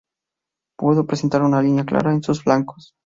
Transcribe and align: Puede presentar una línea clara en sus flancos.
Puede 0.79 1.03
presentar 1.03 1.43
una 1.43 1.61
línea 1.61 1.85
clara 1.85 2.11
en 2.11 2.23
sus 2.23 2.41
flancos. 2.41 2.95